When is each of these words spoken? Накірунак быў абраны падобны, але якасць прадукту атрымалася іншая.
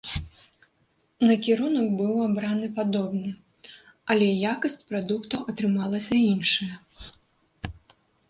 Накірунак 1.31 1.87
быў 1.99 2.13
абраны 2.27 2.67
падобны, 2.79 3.29
але 4.13 4.27
якасць 4.53 4.79
прадукту 4.89 5.35
атрымалася 5.53 6.15
іншая. 6.33 6.73